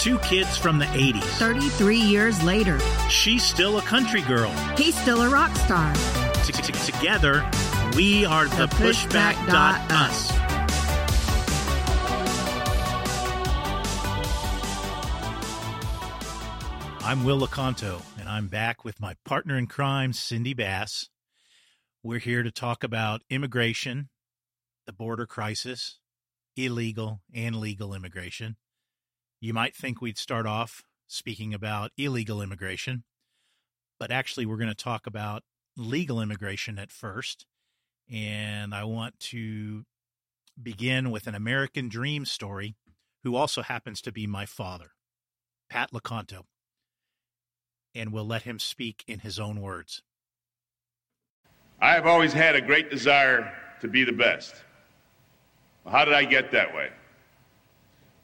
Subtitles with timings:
[0.00, 1.22] Two kids from the 80s.
[1.38, 2.78] 33 years later,
[3.10, 4.50] She's still a country girl.
[4.76, 5.92] he's still a rock star.
[6.86, 7.48] Together,
[7.94, 9.46] we are the, The Pushback pushback.
[9.48, 10.32] dot dot us.
[17.02, 21.08] I'm Will LaCanto, and I'm back with my partner in crime, Cindy Bass.
[22.02, 24.10] We're here to talk about immigration,
[24.86, 25.98] the border crisis,
[26.56, 28.56] illegal and legal immigration.
[29.40, 33.04] You might think we'd start off speaking about illegal immigration,
[33.98, 35.42] but actually, we're going to talk about
[35.76, 37.46] legal immigration at first.
[38.10, 39.84] And I want to
[40.60, 42.74] begin with an American dream story
[43.22, 44.92] who also happens to be my father,
[45.70, 46.42] Pat LaCanto.
[47.94, 50.02] And we'll let him speak in his own words.
[51.80, 54.54] I have always had a great desire to be the best.
[55.86, 56.90] How did I get that way?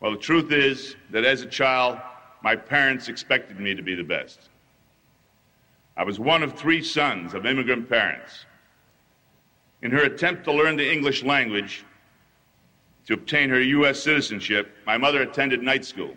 [0.00, 1.98] Well, the truth is that as a child,
[2.42, 4.50] my parents expected me to be the best.
[5.96, 8.44] I was one of three sons of immigrant parents.
[9.82, 11.84] In her attempt to learn the English language
[13.06, 14.02] to obtain her U.S.
[14.02, 16.14] citizenship, my mother attended night school.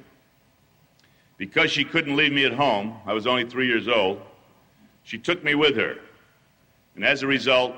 [1.38, 4.22] Because she couldn't leave me at home, I was only three years old,
[5.04, 5.96] she took me with her.
[6.96, 7.74] And as a result,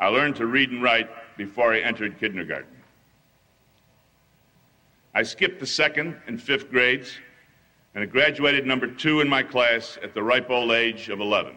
[0.00, 2.73] I learned to read and write before I entered kindergarten.
[5.16, 7.16] I skipped the second and fifth grades
[7.94, 11.56] and I graduated number two in my class at the ripe old age of 11.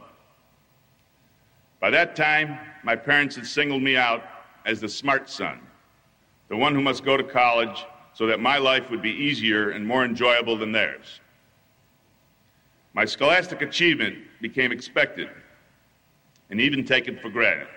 [1.80, 4.23] By that time, my parents had singled me out
[4.67, 5.59] as the smart son,
[6.50, 9.85] the one who must go to college so that my life would be easier and
[9.85, 11.19] more enjoyable than theirs.
[12.94, 15.30] My scholastic achievement became expected
[16.52, 17.67] and even taken for granted.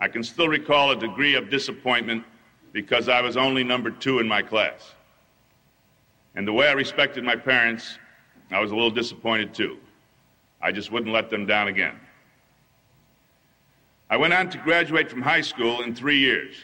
[0.00, 2.24] I can still recall a degree of disappointment
[2.72, 4.94] because I was only number two in my class.
[6.34, 7.98] And the way I respected my parents,
[8.50, 9.78] I was a little disappointed too.
[10.60, 11.98] I just wouldn't let them down again.
[14.08, 16.54] I went on to graduate from high school in three years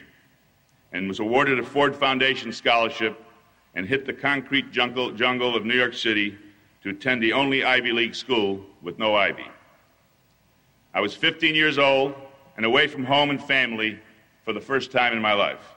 [0.92, 3.22] and was awarded a Ford Foundation scholarship
[3.74, 6.36] and hit the concrete jungle, jungle of New York City
[6.82, 9.46] to attend the only Ivy League school with no Ivy.
[10.94, 12.14] I was 15 years old
[12.56, 13.98] and away from home and family
[14.44, 15.74] for the first time in my life.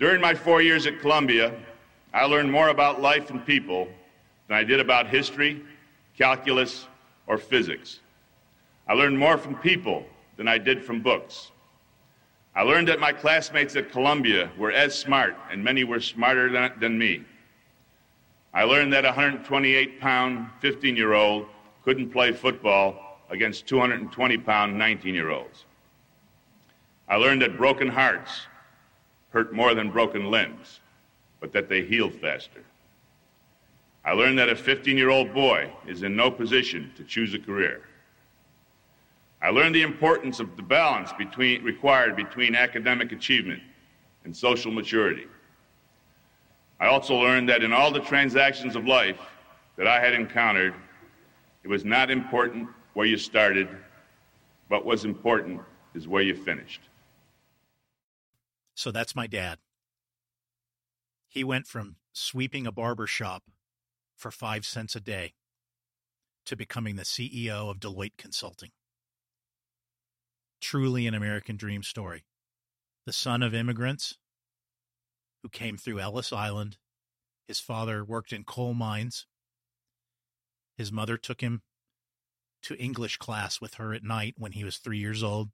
[0.00, 1.52] During my four years at Columbia,
[2.14, 3.86] I learned more about life and people
[4.48, 5.62] than I did about history,
[6.16, 6.86] calculus,
[7.26, 8.00] or physics.
[8.88, 10.06] I learned more from people
[10.38, 11.50] than I did from books.
[12.56, 16.72] I learned that my classmates at Columbia were as smart, and many were smarter than,
[16.80, 17.22] than me.
[18.54, 21.44] I learned that a 128 pound 15 year old
[21.84, 25.66] couldn't play football against 220 pound 19 year olds.
[27.06, 28.46] I learned that broken hearts
[29.30, 30.80] hurt more than broken limbs,
[31.40, 32.62] but that they heal faster.
[34.04, 37.38] I learned that a 15 year old boy is in no position to choose a
[37.38, 37.82] career.
[39.42, 43.62] I learned the importance of the balance between, required between academic achievement
[44.24, 45.26] and social maturity.
[46.78, 49.18] I also learned that in all the transactions of life
[49.76, 50.74] that I had encountered,
[51.62, 53.68] it was not important where you started,
[54.68, 55.60] but was important
[55.94, 56.89] is where you finished.
[58.80, 59.58] So that's my dad.
[61.28, 63.42] He went from sweeping a barber shop
[64.16, 65.34] for five cents a day
[66.46, 68.70] to becoming the CEO of Deloitte Consulting.
[70.62, 72.24] Truly an American dream story.
[73.04, 74.16] The son of immigrants
[75.42, 76.78] who came through Ellis Island.
[77.46, 79.26] His father worked in coal mines.
[80.78, 81.60] His mother took him
[82.62, 85.50] to English class with her at night when he was three years old.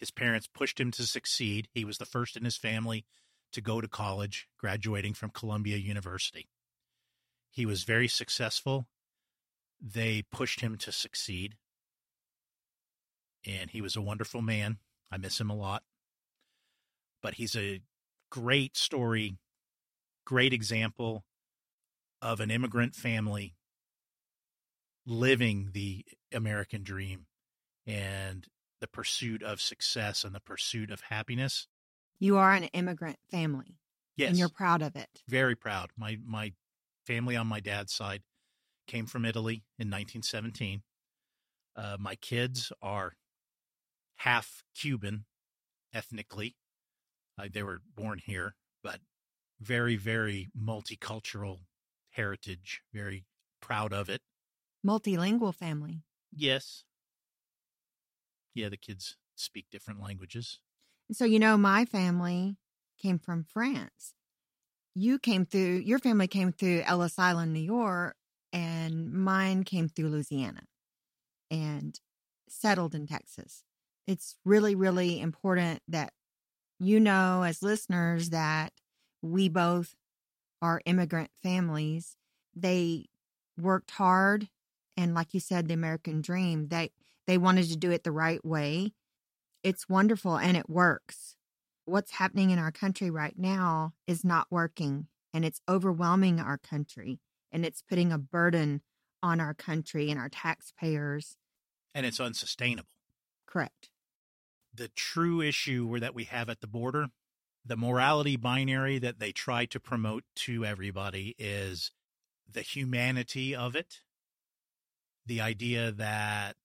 [0.00, 1.68] His parents pushed him to succeed.
[1.72, 3.04] He was the first in his family
[3.52, 6.48] to go to college, graduating from Columbia University.
[7.50, 8.86] He was very successful.
[9.78, 11.56] They pushed him to succeed.
[13.46, 14.78] And he was a wonderful man.
[15.10, 15.82] I miss him a lot.
[17.22, 17.82] But he's a
[18.30, 19.36] great story,
[20.24, 21.24] great example
[22.22, 23.54] of an immigrant family
[25.04, 27.26] living the American dream
[27.86, 28.46] and
[28.80, 31.66] the pursuit of success and the pursuit of happiness.
[32.18, 33.78] You are an immigrant family,
[34.16, 35.08] Yes, and you're proud of it.
[35.28, 35.90] very proud.
[35.96, 36.52] My my
[37.06, 38.22] family on my dad's side
[38.86, 40.82] came from Italy in 1917.
[41.76, 43.14] Uh, my kids are
[44.16, 45.24] half Cuban
[45.94, 46.56] ethnically.
[47.38, 49.00] Uh, they were born here, but
[49.60, 51.60] very, very multicultural
[52.10, 52.82] heritage.
[52.92, 53.24] Very
[53.60, 54.20] proud of it.
[54.86, 56.02] Multilingual family.
[56.32, 56.84] Yes.
[58.54, 60.60] Yeah, the kids speak different languages.
[61.12, 62.56] So, you know, my family
[62.98, 64.14] came from France.
[64.94, 68.16] you came through, your family came through Ellis Island, New York,
[68.52, 70.62] and mine came through Louisiana
[71.50, 72.00] and
[72.48, 73.64] settled in Texas.
[74.06, 76.12] It's really, really important that
[76.80, 78.72] you know, as listeners, that
[79.22, 79.94] we both
[80.62, 82.16] are immigrant families.
[82.54, 83.06] They
[83.58, 84.48] worked hard.
[84.96, 86.90] And like you said, the American dream, they,
[87.30, 88.92] they wanted to do it the right way.
[89.62, 91.36] It's wonderful and it works.
[91.84, 97.20] What's happening in our country right now is not working and it's overwhelming our country
[97.52, 98.80] and it's putting a burden
[99.22, 101.36] on our country and our taxpayers.
[101.94, 102.88] And it's unsustainable.
[103.46, 103.90] Correct.
[104.74, 107.10] The true issue that we have at the border,
[107.64, 111.92] the morality binary that they try to promote to everybody is
[112.52, 114.00] the humanity of it.
[115.26, 116.56] The idea that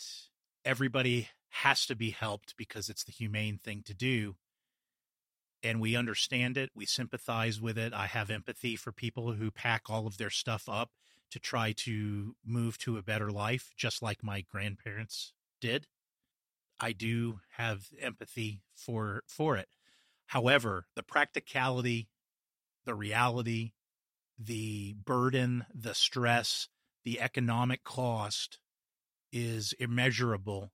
[0.66, 4.36] everybody has to be helped because it's the humane thing to do.
[5.64, 6.70] And we understand it.
[6.76, 7.94] We sympathize with it.
[7.94, 10.92] I have empathy for people who pack all of their stuff up
[11.32, 15.88] to try to move to a better life, just like my grandparents did.
[16.80, 19.70] I do have empathy for for it.
[20.28, 22.10] However, the practicality,
[22.86, 23.72] the reality,
[24.38, 26.68] the burden, the stress,
[27.04, 28.60] the economic cost
[29.36, 30.72] is immeasurable.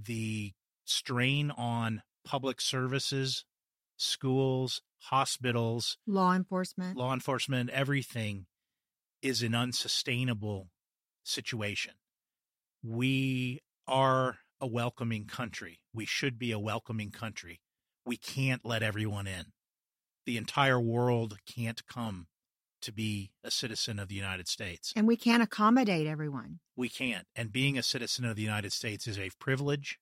[0.00, 0.52] The
[0.84, 3.44] strain on public services,
[3.96, 8.46] schools, hospitals, law enforcement, law enforcement, everything
[9.22, 10.68] is an unsustainable
[11.24, 11.94] situation.
[12.80, 15.80] We are a welcoming country.
[15.92, 17.60] We should be a welcoming country.
[18.06, 19.46] We can't let everyone in.
[20.26, 22.28] The entire world can't come
[22.82, 24.92] to be a citizen of the United States.
[24.96, 26.60] And we can't accommodate everyone.
[26.76, 27.26] We can't.
[27.34, 29.98] And being a citizen of the United States is a privilege.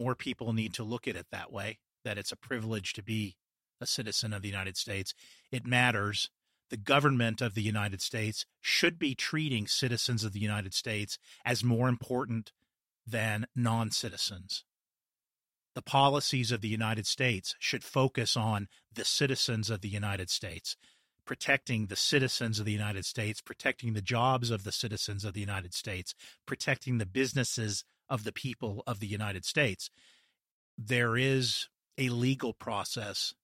[0.00, 3.36] More people need to look at it that way that it's a privilege to be
[3.80, 5.14] a citizen of the United States.
[5.50, 6.30] It matters.
[6.70, 11.62] The government of the United States should be treating citizens of the United States as
[11.62, 12.52] more important
[13.06, 14.64] than non citizens.
[15.74, 20.76] The policies of the United States should focus on the citizens of the United States,
[21.24, 25.40] protecting the citizens of the United States, protecting the jobs of the citizens of the
[25.40, 26.14] United States,
[26.46, 29.88] protecting the businesses of the people of the United States.
[30.76, 33.34] There is a legal process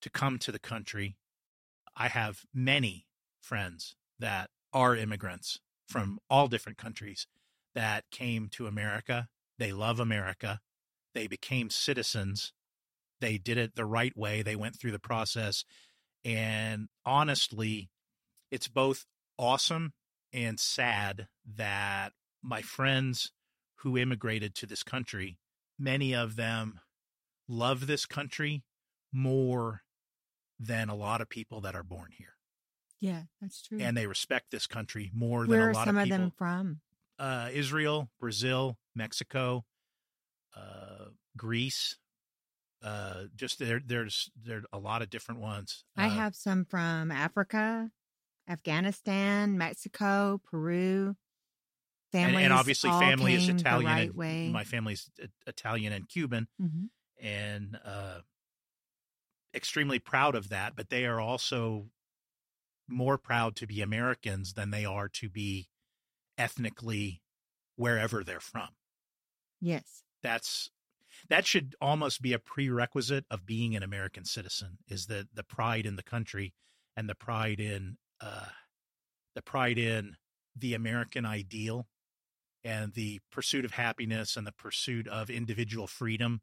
[0.00, 1.16] to come to the country.
[1.96, 3.06] I have many
[3.40, 7.26] friends that are immigrants from all different countries
[7.74, 9.28] that came to America.
[9.58, 10.60] They love America.
[11.14, 12.52] They became citizens.
[13.20, 14.42] They did it the right way.
[14.42, 15.64] They went through the process.
[16.24, 17.90] And honestly,
[18.50, 19.06] it's both
[19.38, 19.92] awesome
[20.32, 23.32] and sad that my friends
[23.76, 25.38] who immigrated to this country,
[25.78, 26.80] many of them
[27.48, 28.62] love this country
[29.12, 29.82] more
[30.58, 32.36] than a lot of people that are born here.
[33.00, 33.78] Yeah, that's true.
[33.80, 35.94] And they respect this country more Where than a lot of people.
[35.94, 36.80] Where are some of of them from?
[37.18, 39.64] uh, Israel, Brazil, Mexico,
[40.56, 41.96] uh, Greece.
[42.82, 45.84] Uh, just there, there's there a lot of different ones.
[45.96, 47.90] I Uh, have some from Africa,
[48.48, 51.16] Afghanistan, Mexico, Peru.
[52.14, 53.86] and, Families and obviously all family is Italian.
[53.90, 54.50] Right and way.
[54.50, 55.10] My family's
[55.46, 56.90] Italian and Cuban, Mhm.
[57.18, 58.20] and uh,
[59.54, 60.76] extremely proud of that.
[60.76, 61.90] But they are also
[62.88, 65.68] more proud to be Americans than they are to be
[66.38, 67.22] ethnically
[67.76, 68.76] wherever they're from.
[69.60, 70.02] Yes.
[70.22, 70.70] that's
[71.28, 75.86] that should almost be a prerequisite of being an American citizen is the the pride
[75.86, 76.54] in the country
[76.96, 78.46] and the pride in uh
[79.34, 80.16] the pride in
[80.56, 81.86] the American ideal
[82.64, 86.40] and the pursuit of happiness and the pursuit of individual freedom.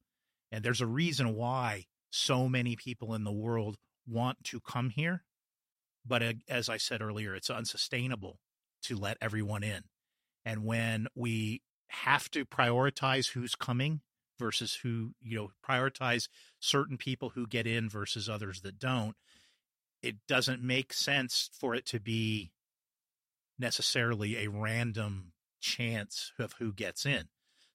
[0.51, 5.23] And there's a reason why so many people in the world want to come here
[6.05, 8.39] but as I said earlier it's unsustainable
[8.83, 9.83] to let everyone in.
[10.45, 14.01] And when we have to prioritize who's coming
[14.39, 16.27] versus who you know prioritize
[16.59, 19.15] certain people who get in versus others that don't
[20.01, 22.51] it doesn't make sense for it to be
[23.57, 27.25] necessarily a random chance of who gets in.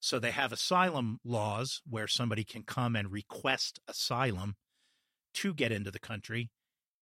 [0.01, 4.57] So they have asylum laws where somebody can come and request asylum
[5.35, 6.51] to get into the country.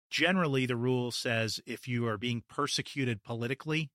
[0.09, 3.91] Generally the rule says if you are being persecuted politically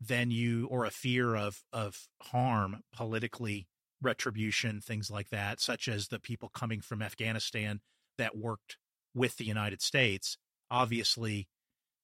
[0.00, 3.66] then you or a fear of of harm politically
[4.02, 7.80] retribution things like that such as the people coming from Afghanistan
[8.16, 8.76] that worked
[9.14, 10.38] with the United States
[10.70, 11.48] obviously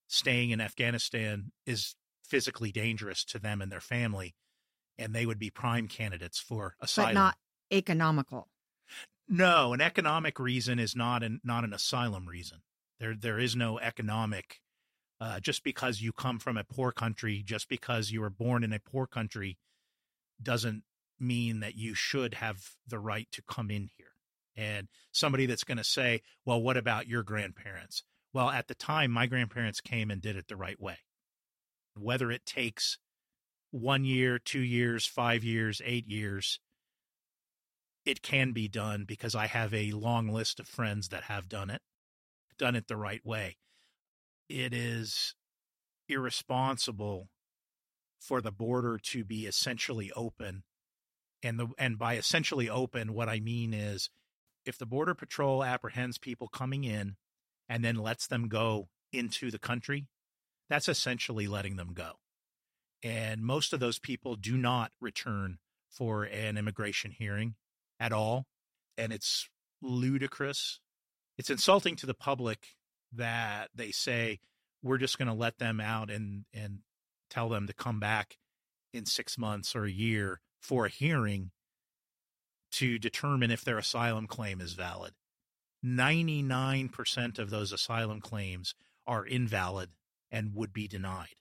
[0.09, 4.35] staying in Afghanistan is physically dangerous to them and their family
[4.99, 7.37] and they would be prime candidates for asylum But not
[7.73, 8.49] economical.
[9.29, 12.59] No, an economic reason is not an not an asylum reason.
[13.01, 14.61] There there is no economic
[15.21, 18.73] uh, just because you come from a poor country, just because you were born in
[18.73, 19.59] a poor country,
[20.43, 20.83] doesn't
[21.19, 24.09] mean that you should have the right to come in here.
[24.57, 28.05] And somebody that's going to say, well, what about your grandparents?
[28.33, 30.99] Well, at the time, my grandparents came and did it the right way.
[31.97, 32.99] Whether it takes
[33.71, 36.61] one year, two years, five years, eight years,
[38.05, 41.71] it can be done because I have a long list of friends that have done
[41.71, 41.81] it,
[42.59, 43.57] done it the right way.
[44.49, 45.35] It is
[46.09, 47.29] irresponsible
[48.21, 50.65] for the border to be essentially open.
[51.45, 54.09] And the and by essentially open, what I mean is
[54.65, 57.17] if the border patrol apprehends people coming in
[57.69, 60.07] and then lets them go into the country,
[60.71, 62.13] that's essentially letting them go.
[63.03, 65.59] And most of those people do not return
[65.91, 67.57] for an immigration hearing
[68.01, 68.47] at all.
[68.97, 69.49] And it's
[69.83, 70.81] ludicrous.
[71.37, 72.69] It's insulting to the public
[73.13, 74.41] that they say,
[74.83, 76.79] we're just going to let them out and, and
[77.29, 78.39] tell them to come back
[78.95, 81.51] in six months or a year for a hearing
[82.73, 85.13] to determine if their asylum claim is valid.
[85.85, 88.75] 99% of those asylum claims
[89.07, 89.91] are invalid
[90.31, 91.35] and would be denied.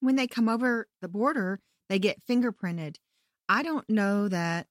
[0.00, 1.60] When they come over the border,
[1.90, 2.96] they get fingerprinted.
[3.48, 4.66] I don't know that.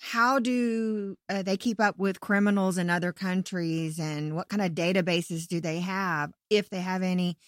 [0.00, 4.72] How do uh, they keep up with criminals in other countries and what kind of
[4.72, 6.32] databases do they have?
[6.50, 7.38] If they have any,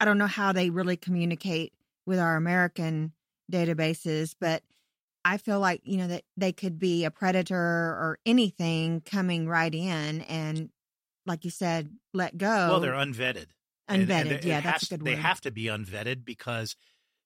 [0.00, 1.72] I don't know how they really communicate
[2.04, 3.12] with our American
[3.50, 4.62] databases, but
[5.24, 9.74] I feel like, you know, that they could be a predator or anything coming right
[9.74, 10.70] in and,
[11.26, 12.46] like you said, let go.
[12.46, 13.46] Well, they're unvetted.
[13.88, 16.76] Unvetted, and, and yeah, that's good They have to be unvetted because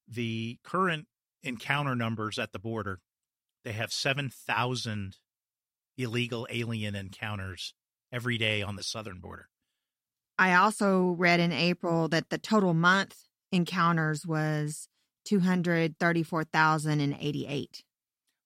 [0.09, 1.07] the current
[1.43, 3.01] encounter numbers at the border,
[3.65, 5.17] they have 7,000
[5.97, 7.75] illegal alien encounters
[8.13, 9.49] every day on the southern border.
[10.39, 13.17] I also read in April that the total month
[13.53, 14.89] encounters was
[15.25, 17.85] 234,088.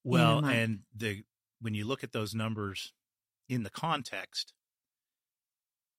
[0.04, 1.24] Well, and the
[1.60, 2.92] when you look at those numbers
[3.48, 4.54] in the context,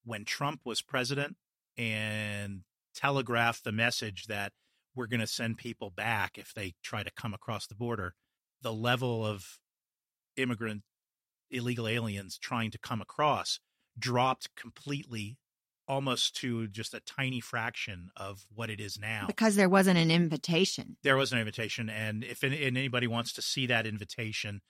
[0.03, 1.38] when Trump was president
[1.77, 2.62] and
[2.96, 4.53] telegraphed the message that
[4.96, 8.15] we're going to send people back if they try to come across the border,
[8.62, 9.60] the level of
[10.36, 10.84] immigrant
[11.50, 13.60] illegal aliens trying to come across
[14.00, 15.38] dropped completely
[15.91, 19.25] almost to just a tiny fraction of what it is now.
[19.27, 20.95] Because there wasn't an invitation.
[21.03, 24.62] There was an invitation and if anybody wants to see that invitation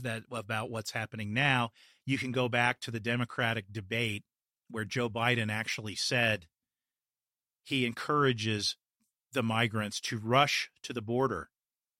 [0.00, 1.70] that about what's happening now
[2.04, 4.24] you can go back to the democratic debate
[4.70, 6.46] where joe biden actually said
[7.64, 8.76] he encourages
[9.32, 11.50] the migrants to rush to the border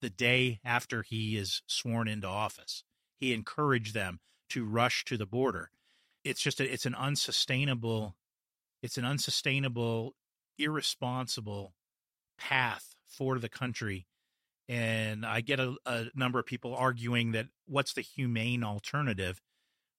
[0.01, 2.83] the day after he is sworn into office.
[3.19, 5.71] He encouraged them to rush to the border.
[6.23, 8.15] It's just a, it's an unsustainable
[8.81, 10.15] it's an unsustainable,
[10.57, 11.73] irresponsible
[12.37, 14.07] path for the country.
[14.69, 19.41] And I get a, a number of people arguing that what's the humane alternative?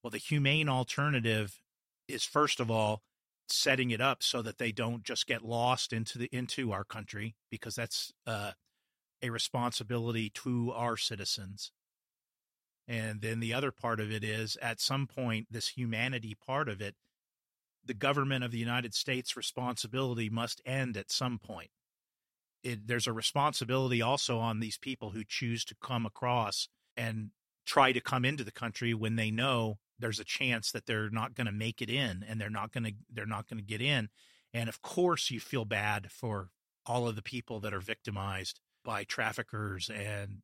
[0.02, 1.61] Well, the humane alternative
[2.06, 3.02] is first of all
[3.49, 7.35] setting it up so that they don't just get lost into the into our country
[7.50, 8.52] because that's uh,
[9.23, 11.73] a responsibility to our citizens.
[12.87, 16.80] And then the other part of it is at some point this humanity part of
[16.80, 16.94] it
[17.88, 21.71] the government of the United States responsibility must end at some point.
[22.62, 27.30] It, there's a responsibility also on these people who choose to come across and
[27.66, 31.35] try to come into the country when they know there's a chance that they're not
[31.35, 33.83] going to make it in and they're not going to they're not going to get
[33.83, 34.09] in
[34.54, 36.50] and of course you feel bad for
[36.87, 40.38] all of the people that are victimized by traffickers and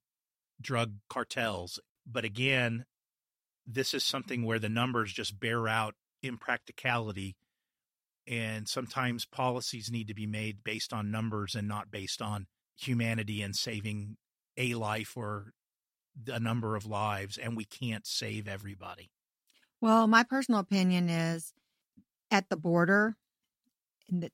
[0.61, 2.85] drug cartels but again
[3.67, 7.37] this is something where the numbers just bear out impracticality
[8.27, 13.43] and sometimes policies need to be made based on numbers and not based on humanity
[13.43, 14.17] and saving
[14.57, 15.53] a life or
[16.29, 19.11] a number of lives and we can't save everybody.
[19.81, 21.53] Well my personal opinion is
[22.31, 23.17] at the border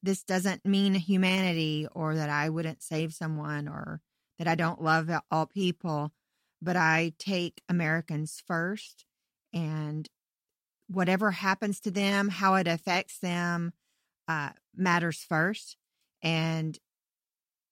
[0.02, 4.00] this doesn't mean humanity or that i wouldn't save someone or
[4.38, 6.12] that i don't love all people
[6.60, 9.04] but i take americans first
[9.52, 10.08] and
[10.90, 13.72] whatever happens to them, how it affects them,
[14.26, 15.76] uh, matters first.
[16.22, 16.78] And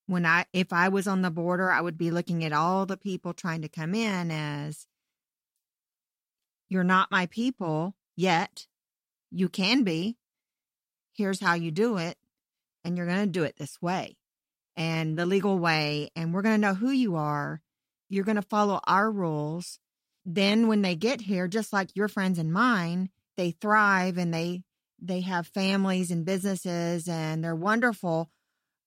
[0.06, 2.96] when I, if I was on the border, I would be looking at all the
[2.96, 4.86] people trying to come in as
[6.68, 8.66] you're not my people yet.
[9.30, 10.16] You can be.
[11.12, 12.16] Here's how you do it.
[12.84, 14.16] And you're going to do it this way
[14.76, 16.10] and the legal way.
[16.14, 17.60] And we're going to know who you are.
[18.08, 19.80] You're going to follow our rules
[20.28, 24.62] then when they get here, just like your friends and mine, they thrive and they
[25.00, 28.30] they have families and businesses and they're wonderful.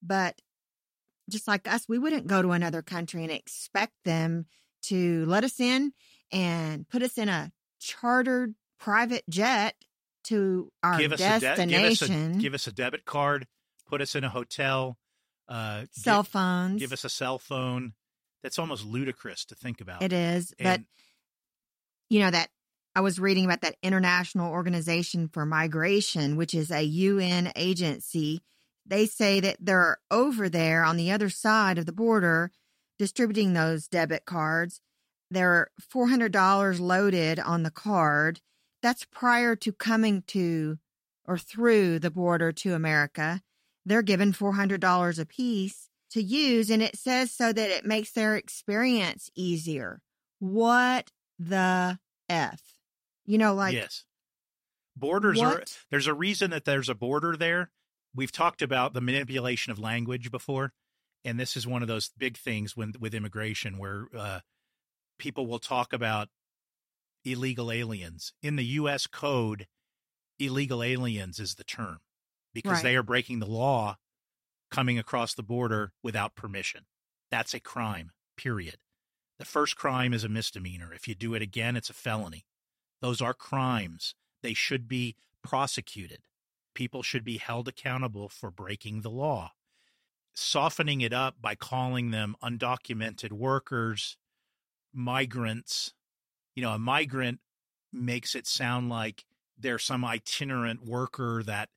[0.03, 0.39] But
[1.29, 4.45] just like us, we wouldn't go to another country and expect them
[4.83, 5.93] to let us in
[6.31, 9.75] and put us in a chartered private jet
[10.25, 11.67] to our give destination.
[11.67, 13.47] De- give, us a, give us a debit card,
[13.87, 14.97] put us in a hotel,
[15.47, 16.79] uh, cell give, phones.
[16.81, 17.93] Give us a cell phone.
[18.43, 20.03] That's almost ludicrous to think about.
[20.03, 20.81] It is, And- but
[22.11, 22.49] you know that
[22.93, 28.41] I was reading about that International Organization for Migration, which is a UN agency.
[28.85, 32.51] They say that they're over there on the other side of the border
[32.99, 34.81] distributing those debit cards.
[35.29, 38.41] They're $400 loaded on the card.
[38.83, 40.79] That's prior to coming to
[41.25, 43.41] or through the border to America.
[43.85, 48.35] They're given $400 a piece to use, and it says so that it makes their
[48.35, 50.01] experience easier.
[50.39, 51.09] What
[51.47, 52.61] the F?
[53.25, 54.05] You know, like, yes.
[54.95, 57.71] Borders are there's a reason that there's a border there.
[58.13, 60.73] We've talked about the manipulation of language before,
[61.23, 64.39] and this is one of those big things when with immigration where uh,
[65.17, 66.27] people will talk about
[67.23, 68.33] illegal aliens.
[68.43, 69.07] In the U.S.
[69.07, 69.67] code,
[70.39, 71.99] illegal aliens is the term
[72.53, 72.83] because Right.
[72.83, 73.97] they are breaking the law
[74.71, 76.85] coming across the border without permission.
[77.29, 78.77] That's a crime, period.
[79.41, 80.93] The first crime is a misdemeanor.
[80.93, 82.45] If you do it again, it's a felony.
[83.01, 84.13] Those are crimes.
[84.43, 86.19] They should be prosecuted.
[86.75, 89.53] People should be held accountable for breaking the law.
[90.35, 94.15] Softening it up by calling them undocumented workers,
[94.93, 95.95] migrants.
[96.53, 97.39] You know, a migrant
[97.91, 99.25] makes it sound like
[99.57, 101.69] they're some itinerant worker that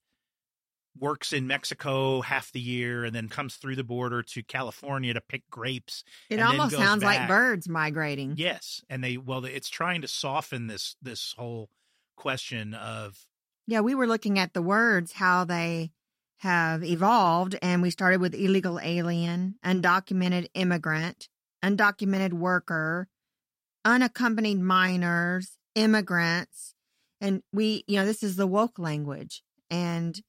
[0.99, 5.21] works in Mexico half the year and then comes through the border to California to
[5.21, 8.35] pick grapes it almost sounds like birds migrating.
[8.37, 11.71] Yes, and they well, it's trying to soften this this whole
[12.17, 13.27] question of
[13.67, 15.93] Yeah, we were looking at the words, how they
[16.39, 21.29] have evolved, and we started with illegal alien, undocumented immigrant,
[21.65, 23.09] undocumented worker,
[23.85, 26.75] unaccompanied minors, immigrants.
[27.21, 29.43] And we, you know, this is the woke language.
[29.71, 30.21] And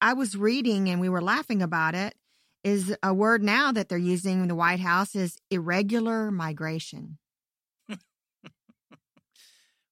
[0.00, 2.14] I was reading and we were laughing about it.
[2.62, 7.16] Is a word now that they're using in the White House is irregular migration.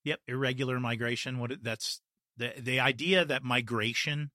[0.04, 1.38] yep, irregular migration.
[1.38, 2.02] What that's
[2.36, 4.32] the the idea that migration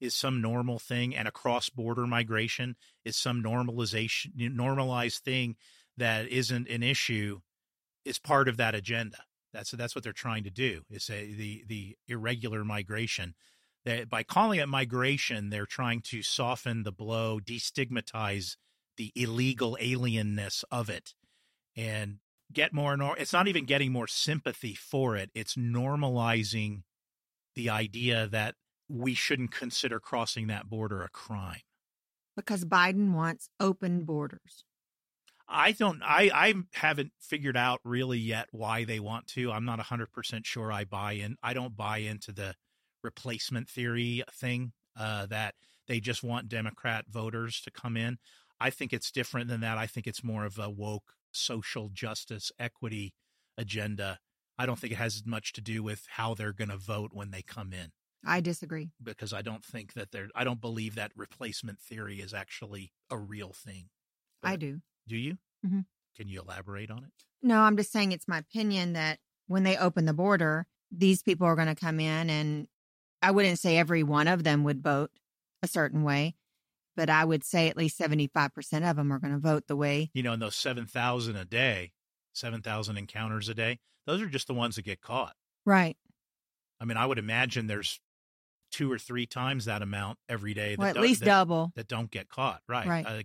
[0.00, 5.54] is some normal thing and a cross border migration is some normalization normalized thing
[5.96, 7.40] that isn't an issue
[8.04, 9.18] is part of that agenda.
[9.52, 10.82] That's that's what they're trying to do.
[10.90, 13.34] Is say the the irregular migration.
[14.08, 18.56] By calling it migration, they're trying to soften the blow, destigmatize
[18.96, 21.14] the illegal alienness of it,
[21.76, 22.18] and
[22.52, 22.96] get more.
[22.96, 25.30] Nor- it's not even getting more sympathy for it.
[25.34, 26.82] It's normalizing
[27.54, 28.56] the idea that
[28.88, 31.62] we shouldn't consider crossing that border a crime.
[32.36, 34.64] Because Biden wants open borders.
[35.48, 39.52] I don't I I haven't figured out really yet why they want to.
[39.52, 41.36] I'm not 100% sure I buy in.
[41.42, 42.56] I don't buy into the
[43.02, 45.54] replacement theory thing uh that
[45.88, 48.18] they just want democrat voters to come in.
[48.58, 49.76] I think it's different than that.
[49.78, 53.12] I think it's more of a woke social justice equity
[53.58, 54.18] agenda.
[54.58, 57.30] I don't think it has much to do with how they're going to vote when
[57.30, 57.92] they come in
[58.24, 58.90] I disagree.
[59.02, 63.18] because I don't think that they're I don't believe that replacement theory is actually a
[63.18, 63.90] real thing.
[64.42, 64.80] I do.
[65.06, 65.38] Do you?
[65.64, 65.84] Mhm.
[66.16, 67.12] Can you elaborate on it?
[67.42, 71.46] No, I'm just saying it's my opinion that when they open the border, these people
[71.46, 72.68] are going to come in, and
[73.26, 75.10] I wouldn't say every one of them would vote
[75.60, 76.36] a certain way,
[76.94, 80.10] but I would say at least 75% of them are going to vote the way.
[80.14, 81.90] You know, in those 7,000 a day,
[82.34, 85.34] 7,000 encounters a day, those are just the ones that get caught.
[85.64, 85.96] Right.
[86.80, 87.98] I mean, I would imagine there's
[88.70, 91.72] two or three times that amount every day that, Well, at least that, double.
[91.74, 92.60] that don't get caught.
[92.68, 92.86] Right.
[92.86, 93.06] Right.
[93.06, 93.24] I,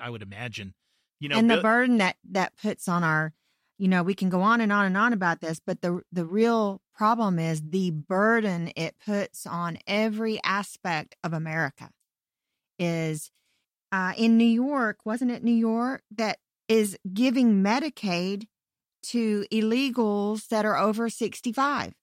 [0.00, 0.74] I would imagine,
[1.18, 3.32] you know, and the Bill- burden that that puts on our
[3.80, 6.24] you know we can go on and on and on about this but the the
[6.26, 11.88] real problem is the burden it puts on every aspect of america
[12.78, 13.30] is
[13.90, 16.38] uh, in new york wasn't it new york that
[16.68, 18.44] is giving medicaid
[19.02, 21.94] to illegals that are over 65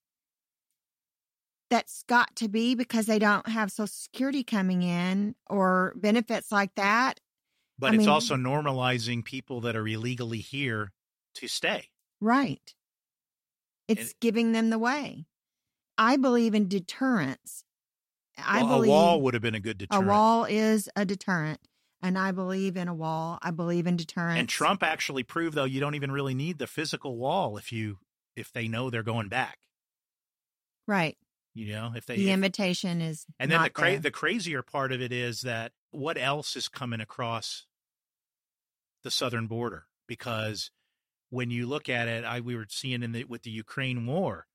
[1.70, 6.74] that's got to be because they don't have social security coming in or benefits like
[6.76, 7.20] that.
[7.78, 10.94] But I it's mean- also normalizing people that are illegally here
[11.38, 11.90] to stay.
[12.22, 12.74] Right.
[13.88, 15.26] It's And- giving them the way.
[15.98, 17.64] I believe in deterrence.
[18.38, 20.06] I Well, believe a wall would have been a good deterrent.
[20.06, 21.60] a wall is a deterrent.
[22.02, 23.40] And I believe in a wall.
[23.42, 24.40] I believe in deterrence.
[24.40, 27.98] And Trump actually proved though you don't even really need the physical wall if you
[28.36, 29.58] if they know they're going back.
[30.86, 31.18] Right.
[31.56, 34.00] You know, if they the if, invitation is and then the cra- there.
[34.00, 37.66] the crazier part of it is that what else is coming across
[39.04, 40.70] the southern border because
[41.30, 44.46] when you look at it, I we were seeing in the with the Ukraine war,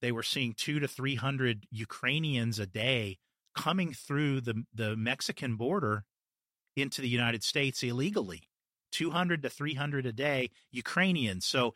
[0.00, 3.18] they were seeing two to three hundred Ukrainians a day
[3.54, 6.04] coming through the the Mexican border
[6.76, 8.48] into the United States illegally.
[8.92, 11.44] 200 to 300 a day Ukrainians.
[11.44, 11.74] So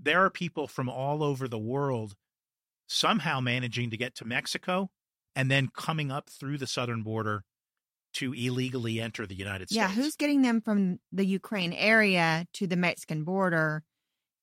[0.00, 2.14] there are people from all over the world
[2.88, 4.90] somehow managing to get to Mexico
[5.36, 7.44] and then coming up through the southern border
[8.14, 9.76] to illegally enter the United States.
[9.76, 13.84] Yeah, who's getting them from the Ukraine area to the Mexican border?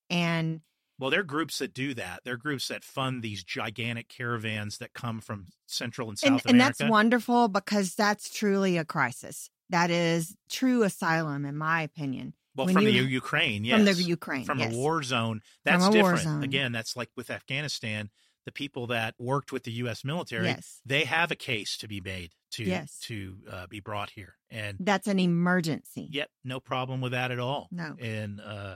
[0.10, 0.62] And
[1.00, 2.22] well, there are groups that do that.
[2.24, 6.36] There are groups that fund these gigantic caravans that come from Central and South and,
[6.42, 6.50] America.
[6.50, 9.50] and that's wonderful because that's truly a crisis.
[9.72, 12.34] That is true asylum, in my opinion.
[12.56, 13.76] Well, When from you- the Ukraine, yes.
[13.76, 14.74] From the Ukraine, From yes.
[14.74, 15.42] a war zone.
[15.66, 16.20] That's a war different.
[16.22, 16.44] zone.
[16.44, 18.10] Again, that's like with Afghanistan,
[18.46, 20.04] the people that worked with the U.S.
[20.04, 20.82] military, Yes.
[20.86, 23.00] they have a case to be made to Yes.
[23.04, 24.36] to uh, be brought here.
[24.50, 26.08] And That's an emergency.
[26.12, 27.68] yep, no problem with that at all.
[27.72, 27.96] No.
[28.00, 28.76] And uh,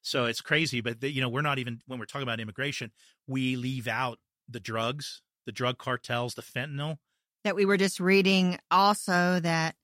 [0.00, 2.90] so it's crazy, but the, you know, we're not even when we're talking about immigration,
[3.26, 6.96] we leave out the drugs, the drug cartels, the fentanyl.
[7.44, 9.74] That we were just reading also that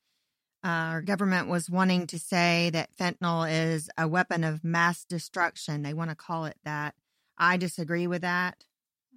[0.65, 5.83] uh, our government was wanting to say that fentanyl is a weapon of mass destruction.
[5.83, 6.95] They want to call it that.
[7.37, 8.65] I disagree with that.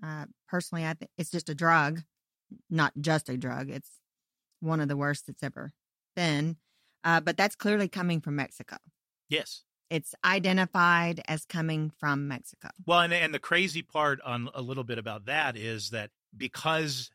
[0.04, 2.02] Uh, personally, I think it's just a drug,
[2.70, 3.70] not just a drug.
[3.70, 3.90] It's
[4.60, 5.72] one of the worst that's ever
[6.16, 6.58] been.
[7.04, 8.78] Uh, but that's clearly coming from Mexico.
[9.30, 9.64] Yes.
[9.90, 12.70] It's identified as coming from Mexico.
[12.86, 17.12] Well, and and the crazy part on a little bit about that is that because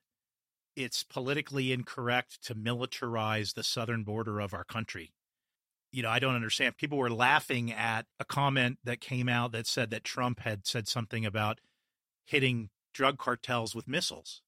[0.75, 5.15] it's politically incorrect to militarize the southern border of our country.
[5.91, 6.77] You know, I don't understand.
[6.77, 10.87] People were laughing at a comment that came out that said that Trump had said
[10.87, 11.61] something about
[12.27, 14.43] hitting drug cartels with missiles.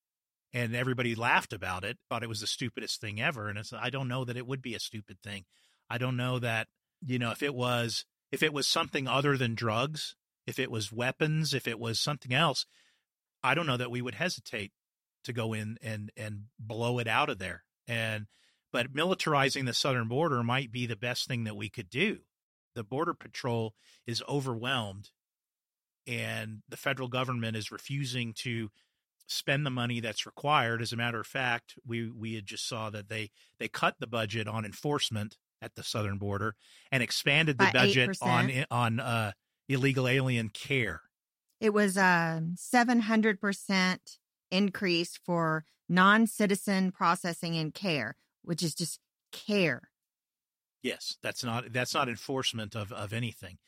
[0.52, 3.48] And everybody laughed about it, thought it was the stupidest thing ever.
[3.48, 5.44] And I don't know that it would be a stupid thing.
[5.90, 6.68] I don't know that,
[7.04, 10.90] you know, if it was, if it was something other than drugs, if it was
[10.90, 12.64] weapons, if it was something else,
[13.42, 14.72] I don't know that we would hesitate
[15.24, 17.64] to go in and and blow it out of there.
[17.86, 18.26] And
[18.72, 22.20] but militarizing the southern border might be the best thing that we could do.
[22.74, 23.74] The border patrol
[24.06, 25.10] is overwhelmed
[26.08, 28.70] and the federal government is refusing to
[29.26, 30.80] spend the money that's required.
[30.80, 34.06] As a matter of fact, we we had just saw that they they cut the
[34.06, 36.54] budget on enforcement at the southern border
[36.90, 38.22] and expanded the By budget 8%.
[38.22, 39.32] on on uh,
[39.68, 41.02] illegal alien care.
[41.60, 43.98] It was a 700%
[44.50, 49.00] increase for non citizen processing and care, which is just
[49.32, 49.90] care.
[50.82, 53.58] Yes, that's not that's not enforcement of of anything.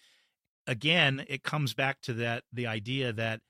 [0.71, 3.41] Again, it comes back to that the idea that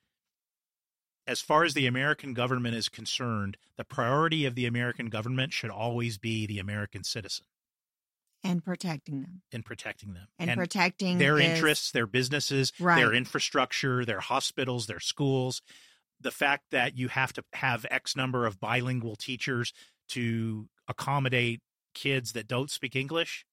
[1.26, 5.68] as far as the American government is concerned, the priority of the American government should
[5.68, 7.44] always be the American citizen
[8.42, 14.02] And protecting them in protecting them and, protecting their is- interests, their businesses, their infrastructure,
[14.06, 15.60] their hospitals, their schools.
[16.22, 19.74] The fact that you have to have X number of bilingual teachers
[20.08, 21.60] to accommodate
[21.94, 23.44] kids that don't speak English.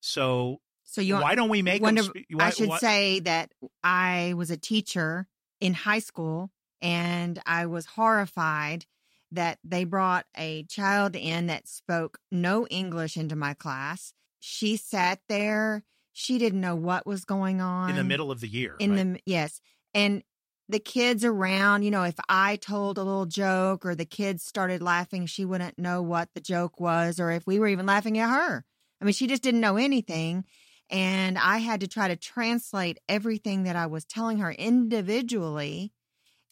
[0.00, 0.60] So
[0.92, 2.12] So you why don't we make wonder, them?
[2.14, 3.52] Spe- why, I should why- say that
[3.82, 5.26] I was a teacher
[5.60, 6.50] in high school
[6.82, 8.84] and I was horrified
[9.30, 14.12] that they brought a child in that spoke no English into my class.
[14.40, 15.82] She sat there.
[16.12, 18.76] She didn't know what was going on in the middle of the year.
[18.78, 19.14] in right?
[19.14, 19.62] the yes
[19.94, 20.22] and
[20.68, 24.82] the kids around you know if i told a little joke or the kids started
[24.82, 28.28] laughing she wouldn't know what the joke was or if we were even laughing at
[28.28, 28.64] her
[29.00, 30.44] i mean she just didn't know anything
[30.92, 35.92] and i had to try to translate everything that i was telling her individually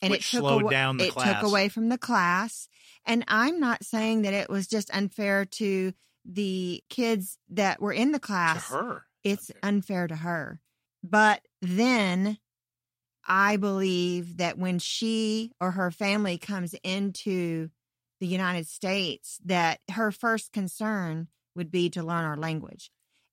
[0.02, 1.40] and Which it took slowed away, down the it class.
[1.40, 2.68] took away from the class
[3.06, 5.92] and i'm not saying that it was just unfair to
[6.24, 9.04] the kids that were in the to class her.
[9.24, 10.60] it's unfair to her.
[11.02, 12.36] But then
[13.26, 17.70] I believe that when she or her family comes into
[18.20, 22.90] the United States, that her first concern would be to learn our language.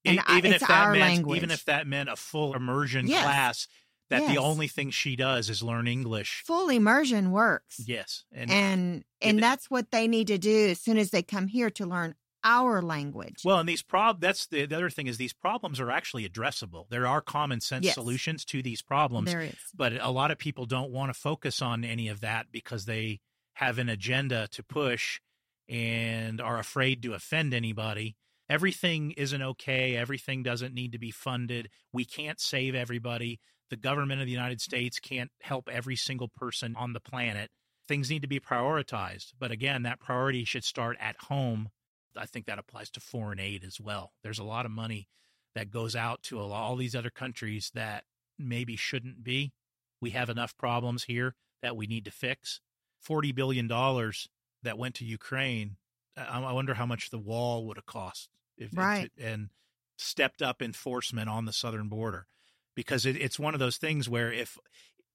[0.08, 1.38] And I- even if that meant, language.
[1.38, 3.24] even if that meant a full immersion Yes.
[3.24, 3.67] class,
[4.10, 4.32] that Yes.
[4.32, 6.43] the only thing she does is learn English.
[6.46, 7.82] Full immersion works.
[7.86, 11.22] Yes, and, And and it- that's what they need to do as soon as they
[11.24, 13.41] come here to learn our language.
[13.43, 16.88] well, and these prob that's the, the other thing is these problems are actually addressable.
[16.89, 17.96] There are common sense Yes.
[17.96, 19.30] solutions to these problems.
[19.30, 19.56] there is.
[19.74, 23.20] but a lot of people don't want to focus on any of that because they
[23.56, 25.20] have an agenda to push
[25.67, 28.15] and are afraid to offend anybody
[28.50, 29.96] everything isn't okay.
[29.96, 31.70] Everything doesn't need to be funded.
[31.92, 33.40] We can't save everybody.
[33.70, 37.50] The government of the United States can't help every single person on the planet.
[37.88, 39.34] Things need to be prioritized.
[39.38, 41.70] But again, that priority should start at home.
[42.16, 44.14] I think that applies to foreign aid as well.
[44.24, 45.08] There's a lot of money
[45.56, 48.04] that goes out to all these other countries that
[48.38, 49.54] maybe shouldn't be.
[50.02, 52.62] We have enough problems here that we need to fix.
[53.08, 55.78] $40 billion that went to Ukraine.
[56.18, 59.12] I wonder how much the wall would have cost if right.
[59.20, 59.50] and
[59.98, 62.28] stepped up enforcement on the southern border
[62.76, 64.58] because it, it's one of those things where if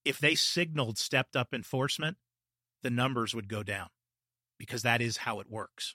[0.05, 2.17] if they signaled stepped up enforcement,
[2.83, 3.88] the numbers would go down
[4.59, 5.95] because that is how it works.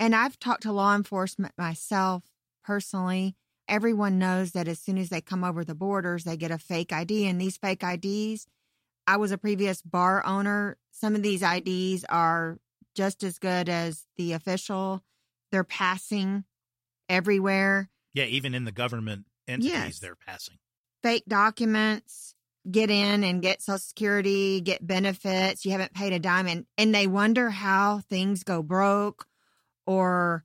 [0.00, 2.24] And I've talked to law enforcement myself
[2.64, 3.36] personally.
[3.68, 6.92] Everyone knows that as soon as they come over the borders, they get a fake
[6.92, 7.26] ID.
[7.26, 8.46] And these fake IDs,
[9.06, 10.76] I was a previous bar owner.
[10.90, 12.58] Some of these IDs are
[12.94, 15.02] just as good as the official.
[15.50, 16.44] They're passing
[17.08, 17.90] everywhere.
[18.12, 19.98] Yeah, even in the government entities, yes.
[19.98, 20.56] they're passing.
[21.02, 22.34] Fake documents,
[22.70, 25.64] get in and get Social Security, get benefits.
[25.64, 26.46] You haven't paid a dime.
[26.46, 29.26] And, and they wonder how things go broke
[29.86, 30.44] or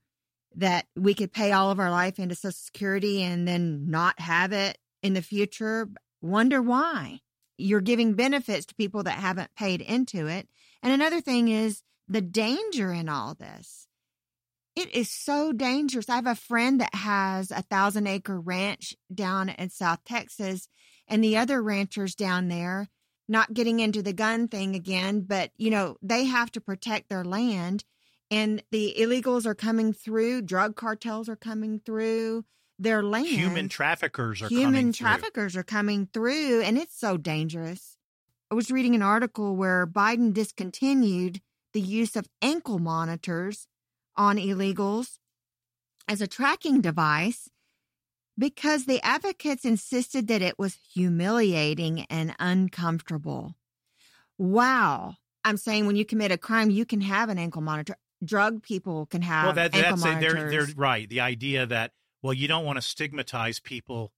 [0.55, 4.51] that we could pay all of our life into Social Security and then not have
[4.51, 5.87] it in the future.
[6.21, 7.19] Wonder why.
[7.57, 10.47] You're giving benefits to people that haven't paid into it.
[10.81, 13.87] And another thing is the danger in all this.
[14.75, 16.09] It is so dangerous.
[16.09, 20.67] I have a friend that has a thousand acre ranch down in South Texas,
[21.07, 22.89] and the other ranchers down there,
[23.27, 27.23] not getting into the gun thing again, but you know, they have to protect their
[27.23, 27.83] land,
[28.31, 32.45] and the illegals are coming through, drug cartels are coming through
[32.77, 33.27] their land.
[33.27, 37.97] Human traffickers are human traffickers are coming through, and it's so dangerous.
[38.49, 41.41] I was reading an article where Biden discontinued
[41.73, 43.67] the use of ankle monitors
[44.15, 45.19] on illegals
[46.07, 47.49] as a tracking device
[48.37, 53.55] because the advocates insisted that it was humiliating and uncomfortable.
[54.37, 55.15] Wow.
[55.43, 57.95] I'm saying when you commit a crime, you can have an ankle monitor.
[58.23, 60.33] Drug people can have well, that, ankle that's monitors.
[60.33, 61.07] They're, they're right.
[61.07, 64.11] The idea that, well, you don't want to stigmatize people,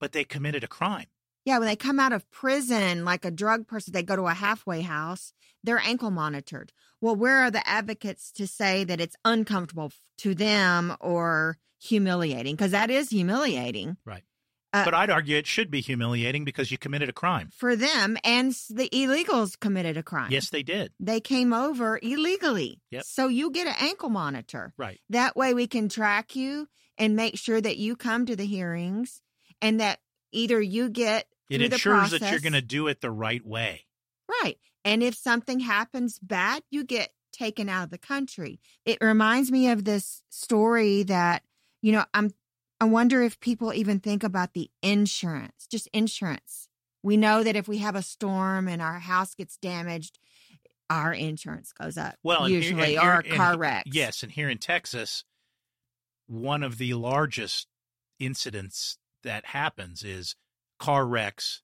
[0.00, 1.06] but they committed a crime.
[1.44, 4.34] Yeah, when they come out of prison, like a drug person, they go to a
[4.34, 6.72] halfway house, they're ankle monitored.
[7.00, 12.56] Well, where are the advocates to say that it's uncomfortable to them or humiliating?
[12.56, 13.98] Because that is humiliating.
[14.06, 14.22] Right.
[14.72, 17.50] Uh, but I'd argue it should be humiliating because you committed a crime.
[17.54, 20.32] For them, and the illegals committed a crime.
[20.32, 20.92] Yes, they did.
[20.98, 22.80] They came over illegally.
[22.90, 23.04] Yep.
[23.04, 24.72] So you get an ankle monitor.
[24.76, 24.98] Right.
[25.10, 26.66] That way we can track you
[26.98, 29.22] and make sure that you come to the hearings
[29.62, 30.00] and that
[30.32, 33.86] either you get it ensures that you're going to do it the right way.
[34.42, 34.56] Right.
[34.84, 38.60] And if something happens bad, you get taken out of the country.
[38.84, 41.42] It reminds me of this story that,
[41.82, 42.32] you know, I'm
[42.80, 46.68] I wonder if people even think about the insurance, just insurance.
[47.02, 50.18] We know that if we have a storm and our house gets damaged,
[50.90, 52.16] our insurance goes up.
[52.22, 53.84] Well, usually, here, or a car wreck.
[53.86, 55.24] Yes, and here in Texas,
[56.26, 57.68] one of the largest
[58.18, 60.36] incidents that happens is
[60.78, 61.62] car wrecks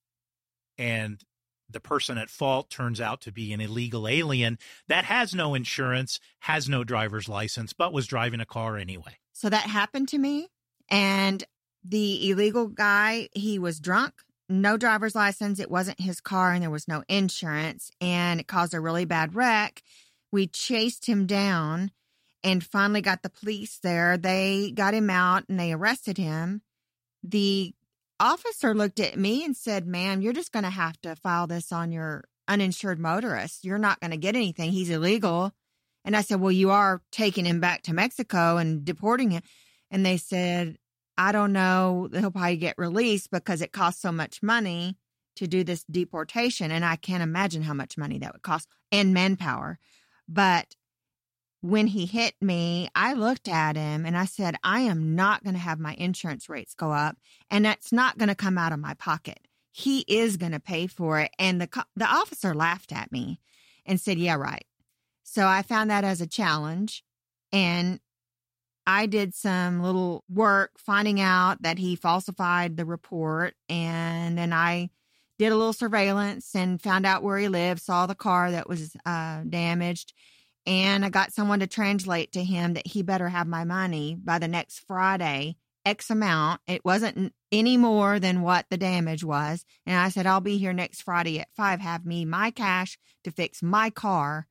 [0.77, 1.23] and
[1.69, 6.19] the person at fault turns out to be an illegal alien that has no insurance,
[6.39, 9.17] has no driver's license, but was driving a car anyway.
[9.33, 10.49] So that happened to me.
[10.89, 11.43] And
[11.83, 14.13] the illegal guy, he was drunk,
[14.49, 15.59] no driver's license.
[15.59, 17.91] It wasn't his car and there was no insurance.
[18.01, 19.81] And it caused a really bad wreck.
[20.31, 21.91] We chased him down
[22.43, 24.17] and finally got the police there.
[24.17, 26.61] They got him out and they arrested him.
[27.23, 27.73] The
[28.21, 31.71] officer looked at me and said, Ma'am, you're just going to have to file this
[31.71, 33.65] on your uninsured motorist.
[33.65, 34.71] You're not going to get anything.
[34.71, 35.51] He's illegal.
[36.05, 39.41] And I said, Well, you are taking him back to Mexico and deporting him.
[39.89, 40.77] And they said,
[41.17, 42.09] I don't know.
[42.11, 44.97] He'll probably get released because it costs so much money
[45.35, 46.71] to do this deportation.
[46.71, 49.79] And I can't imagine how much money that would cost and manpower.
[50.27, 50.75] But
[51.61, 55.53] when he hit me, I looked at him and I said, I am not going
[55.53, 57.17] to have my insurance rates go up
[57.49, 59.39] and that's not going to come out of my pocket.
[59.71, 61.31] He is going to pay for it.
[61.37, 63.39] And the, the officer laughed at me
[63.85, 64.65] and said, Yeah, right.
[65.23, 67.03] So I found that as a challenge
[67.53, 67.99] and
[68.87, 73.53] I did some little work finding out that he falsified the report.
[73.69, 74.89] And then I
[75.37, 78.95] did a little surveillance and found out where he lived, saw the car that was
[79.05, 80.13] uh, damaged
[80.65, 84.39] and I got someone to translate to him that he better have my money by
[84.39, 86.61] the next Friday, X amount.
[86.67, 89.65] It wasn't any more than what the damage was.
[89.85, 93.31] And I said, I'll be here next Friday at five, have me my cash to
[93.31, 94.47] fix my car.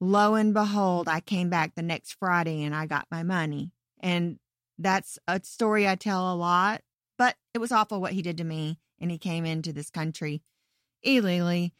[0.00, 3.72] Lo and behold, I came back the next Friday and I got my money.
[4.00, 4.38] And
[4.78, 6.82] that's a story I tell a lot,
[7.16, 8.78] but it was awful what he did to me.
[9.00, 10.42] And he came into this country
[11.02, 11.74] illegally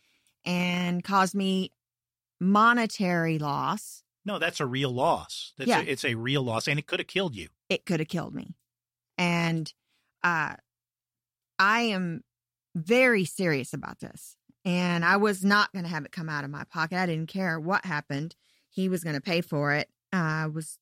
[0.45, 1.73] and caused me
[2.41, 4.03] monetary loss.
[4.25, 5.53] No, that's a real loss.
[5.57, 5.81] That's Yeah.
[5.81, 7.49] a, it's a real loss, and it could have killed you.
[7.69, 8.57] It could have killed me.
[9.19, 9.73] And
[10.23, 10.57] uh,
[11.59, 12.23] I am
[12.75, 14.37] very serious about this.
[14.65, 16.99] And I was not going to have it come out of my pocket.
[16.99, 18.35] I didn't care what happened.
[18.69, 19.89] He was going to pay for it.
[20.13, 20.79] I was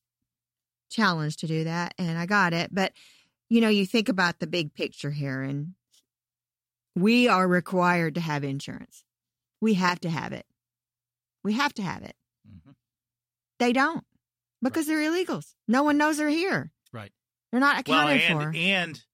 [0.90, 2.75] challenged to do that, and I got it.
[2.75, 2.93] But,
[3.51, 5.75] you know, you think about the big picture here, and
[6.97, 9.05] we are required to have insurance.
[9.61, 10.47] We have to have it.
[11.44, 12.16] We have to have it.
[12.48, 12.74] Mhm.
[13.59, 14.04] They don't
[14.62, 15.54] because they're illegals.
[15.68, 16.72] No one knows they're here.
[16.92, 17.12] Right.
[17.52, 18.59] They're not Well, accounted and for.
[18.59, 19.04] and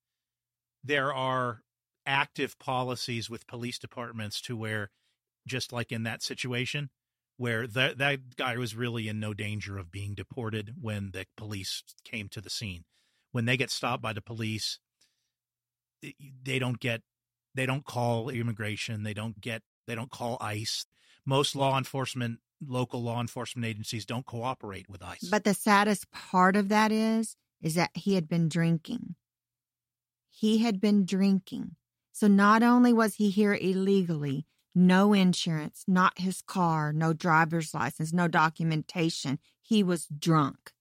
[0.83, 1.63] there are
[2.05, 4.89] active policies with police departments to where,
[5.45, 6.89] just like in that situation,
[7.37, 11.83] where that that guy was really in no danger of being deported when the police
[12.03, 12.85] came to the scene.
[13.31, 14.79] When they get stopped by the police,
[16.01, 17.01] they don't get
[17.53, 19.03] they don't call immigration.
[19.03, 20.85] They don't get they don't call ICE.
[21.25, 25.29] Most law enforcement, local law enforcement agencies don't cooperate with ICE.
[25.29, 29.15] But the saddest part of that is, is that he had been drinking.
[30.29, 31.75] He had been drinking.
[32.11, 38.13] So not only was he here illegally, no insurance, not his car, no driver's license,
[38.13, 40.71] no documentation, he was drunk.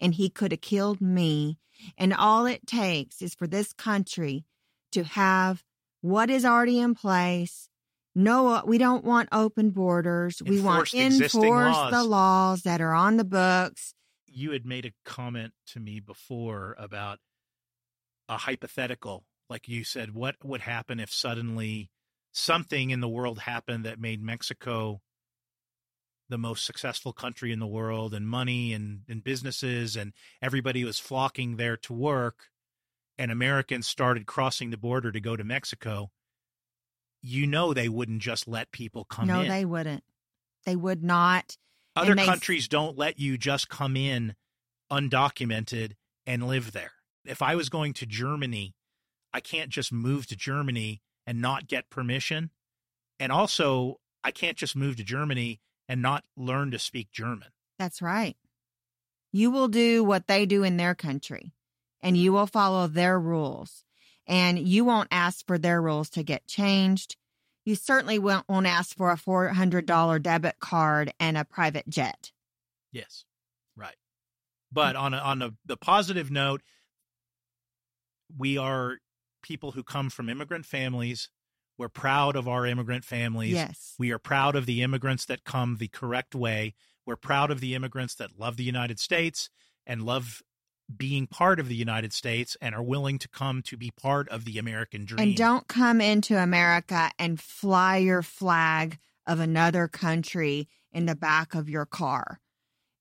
[0.00, 1.58] And he could have killed me.
[1.98, 4.44] And all it takes is for this country
[4.92, 5.64] to have
[6.00, 7.68] what is already in place.
[8.16, 10.42] No, we don't want open borders.
[10.42, 11.92] we want enforce laws.
[11.92, 13.94] the laws that are on the books.
[14.26, 17.18] you had made a comment to me before about
[18.28, 21.90] a hypothetical like you said what would happen if suddenly
[22.32, 25.00] something in the world happened that made mexico
[26.28, 30.98] the most successful country in the world and money and, and businesses and everybody was
[30.98, 32.48] flocking there to work
[33.16, 36.10] and americans started crossing the border to go to mexico
[37.26, 40.04] you know they wouldn't just let people come no, in they wouldn't.
[40.64, 41.56] They would not.
[41.94, 44.34] other they- countries don't let you just come in
[44.90, 45.92] undocumented
[46.26, 46.92] and live there.
[47.24, 48.74] If I was going to Germany,
[49.32, 52.50] I can't just move to Germany and not get permission.
[53.18, 57.48] And also, I can't just move to Germany and not learn to speak German.
[57.78, 58.36] That's right.
[59.32, 61.52] You will do what they do in their country
[62.00, 63.84] and you will follow their rules.
[64.26, 67.16] And you won't ask for their rules to get changed.
[67.64, 72.32] You certainly won't, won't ask for a $400 debit card and a private jet.
[72.92, 73.24] Yes.
[73.76, 73.96] Right.
[74.72, 76.62] But on a, on a, the positive note,
[78.36, 78.98] we are
[79.42, 81.28] people who come from immigrant families.
[81.78, 83.52] We're proud of our immigrant families.
[83.52, 83.94] Yes.
[83.98, 86.74] We are proud of the immigrants that come the correct way.
[87.04, 89.50] We're proud of the immigrants that love the United States
[89.86, 90.42] and love
[90.94, 94.44] being part of the United States and are willing to come to be part of
[94.44, 95.20] the American dream.
[95.20, 101.54] And don't come into America and fly your flag of another country in the back
[101.54, 102.40] of your car.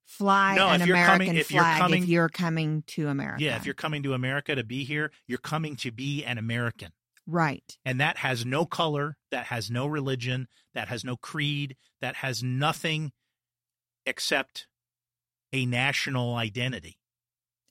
[0.05, 3.43] Fly No, an American coming- if you're flag coming- if you're coming to America.
[3.43, 6.91] yeah, if you're coming to America to be here, you're coming to be an American.
[7.27, 7.77] right.
[7.83, 12.43] And that has no color, that has no religion, that has no creed, that has
[12.43, 13.13] nothing
[14.05, 14.67] except
[15.51, 16.99] a national identity.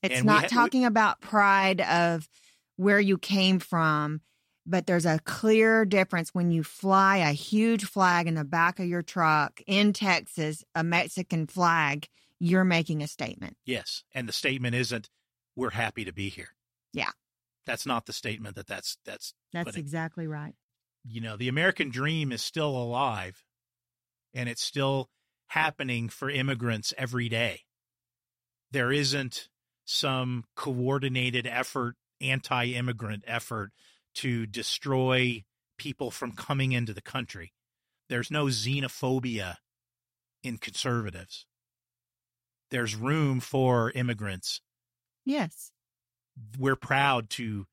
[0.04, 2.28] It's And not ha- talking about pride of
[2.76, 4.20] where you came from,
[4.66, 8.86] but there's a clear difference when you fly a huge flag in the back of
[8.86, 12.08] your truck in Texas, a Mexican flag,
[12.40, 13.56] you're making a statement.
[13.64, 15.08] Yes, and the statement isn't
[15.56, 16.48] we're happy to be here.
[16.92, 17.10] Yeah.
[17.66, 20.54] That's not the statement that that's that's That's it- exactly right.
[21.06, 23.42] you know, the American dream is still alive
[24.34, 25.08] and it's still
[25.48, 27.60] happening for immigrants every day.
[28.72, 29.48] There isn't
[29.84, 33.72] some coordinated effort, anti immigrant effort
[34.16, 35.44] to destroy
[35.78, 37.52] people from coming into the country.
[38.08, 39.56] There's no xenophobia
[40.42, 41.46] in conservatives.
[42.70, 44.60] There's room for immigrants.
[45.24, 45.72] Yes.
[46.58, 47.66] We're proud to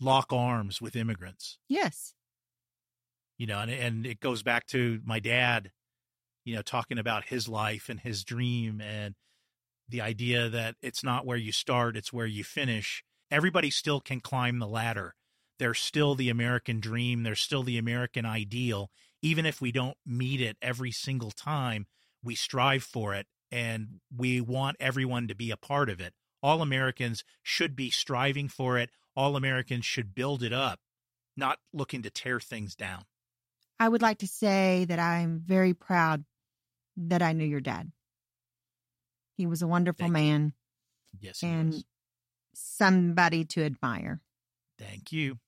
[0.00, 1.58] lock arms with immigrants.
[1.68, 2.14] Yes.
[3.38, 5.70] you know, and and it goes back to my dad,
[6.44, 9.14] you know, talking about his life and his dream and
[9.88, 13.04] the idea that it's not where you start, it's where you finish.
[13.30, 15.14] Everybody still can climb the ladder.
[15.58, 18.90] There's still the American dream, there's still the American ideal.
[19.22, 21.86] Even if we don't meet it every single time,
[22.22, 26.12] we strive for it and we want everyone to be a part of it.
[26.42, 28.90] All Americans should be striving for it.
[29.16, 30.80] All Americans should build it up,
[31.36, 33.04] not looking to tear things down.
[33.78, 36.24] I would like to say that I'm very proud
[36.96, 37.90] that I knew your dad.
[39.36, 40.12] He was a wonderful Thank you.
[40.32, 40.52] man.
[41.20, 41.84] Yes, and was.
[42.54, 44.20] somebody to admire.
[44.78, 45.38] Thank you.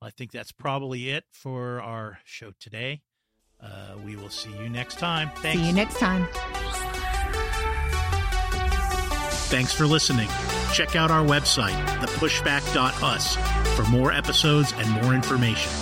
[0.00, 3.02] I think that's probably it for our show today.
[3.60, 5.30] Uh, we will see you next time.
[5.36, 5.60] Thanks.
[5.60, 6.28] See you next time.
[9.50, 10.28] Thanks for listening.
[10.72, 13.36] Check out our website, thepushback.us,
[13.76, 15.72] for more episodes and more information.